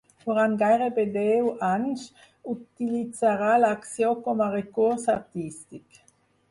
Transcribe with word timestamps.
Durant 0.21 0.53
gairebé 0.61 1.03
deu 1.17 1.51
anys 1.67 2.07
utilitzarà 2.55 3.53
l'acció 3.65 4.13
com 4.29 4.45
a 4.47 4.53
recurs 4.59 5.11
artístic. 5.21 6.07